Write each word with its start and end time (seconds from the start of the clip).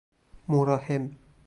مراحم 0.47 1.17